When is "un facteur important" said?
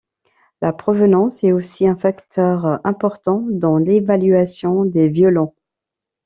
1.87-3.45